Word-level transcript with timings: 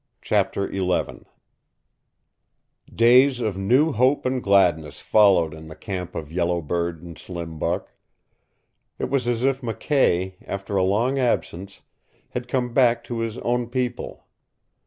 CHAPTER 0.23 0.73
XI 0.73 1.25
Days 2.91 3.39
of 3.39 3.55
new 3.55 3.91
hope 3.91 4.25
and 4.25 4.41
gladness 4.41 4.99
followed 4.99 5.53
in 5.53 5.67
the 5.67 5.75
camp 5.75 6.15
of 6.15 6.31
Yellow 6.31 6.59
Bird 6.59 7.03
and 7.03 7.15
Slim 7.19 7.59
Buck. 7.59 7.93
It 8.97 9.11
was 9.11 9.27
as 9.27 9.43
if 9.43 9.61
McKay, 9.61 10.37
after 10.47 10.75
a 10.75 10.83
long 10.83 11.19
absence, 11.19 11.83
had 12.29 12.47
come 12.47 12.73
back 12.73 13.03
to 13.03 13.19
his 13.19 13.37
own 13.37 13.69
people. 13.69 14.25